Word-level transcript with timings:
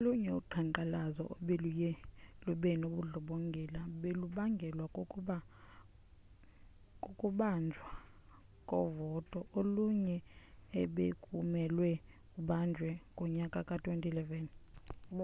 olunye 0.01 0.31
uqhankqalazo 0.39 1.23
obeluye 1.35 1.89
lubendlongondlongo 2.45 3.95
belubangelwa 4.01 4.85
kukungabanjwa 4.95 7.91
kovoto 8.69 9.39
olunye 9.59 10.17
ebekumelwe 10.81 11.89
kubanjwe 12.33 12.89
ngonyaka 13.15 13.59
ka-2011 13.67 14.35